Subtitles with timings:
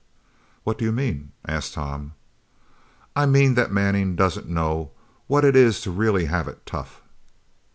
[0.63, 2.13] "What do you mean?" asked Tom.
[3.15, 4.89] "I mean that Manning doesn't know
[5.27, 7.03] what it is to really have it tough!"